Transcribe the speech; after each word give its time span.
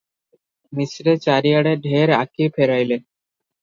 ମିଶ୍ରେ 0.79 1.15
ଚାରିଆଡେ 1.27 1.77
ଢେର 1.87 2.19
ଆଖି 2.25 2.53
ଫେରାଇଲେ। 2.61 3.03